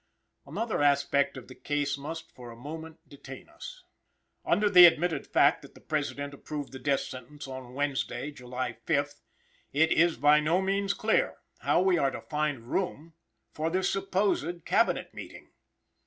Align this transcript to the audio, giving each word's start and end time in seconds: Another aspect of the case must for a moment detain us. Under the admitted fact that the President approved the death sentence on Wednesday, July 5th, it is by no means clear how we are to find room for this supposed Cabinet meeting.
Another 0.47 0.81
aspect 0.81 1.37
of 1.37 1.47
the 1.47 1.53
case 1.53 1.95
must 1.95 2.31
for 2.31 2.49
a 2.49 2.55
moment 2.55 3.07
detain 3.07 3.47
us. 3.47 3.83
Under 4.43 4.67
the 4.67 4.85
admitted 4.87 5.27
fact 5.27 5.61
that 5.61 5.75
the 5.75 5.79
President 5.79 6.33
approved 6.33 6.71
the 6.71 6.79
death 6.79 7.01
sentence 7.01 7.47
on 7.47 7.75
Wednesday, 7.75 8.31
July 8.31 8.77
5th, 8.87 9.21
it 9.71 9.91
is 9.91 10.17
by 10.17 10.39
no 10.39 10.59
means 10.59 10.95
clear 10.95 11.37
how 11.59 11.81
we 11.83 11.99
are 11.99 12.09
to 12.09 12.21
find 12.21 12.71
room 12.71 13.13
for 13.53 13.69
this 13.69 13.91
supposed 13.91 14.65
Cabinet 14.65 15.13
meeting. 15.13 15.51